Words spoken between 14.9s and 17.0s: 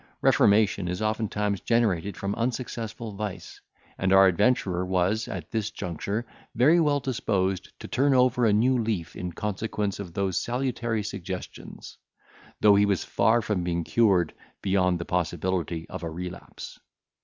the possibility of a relapse.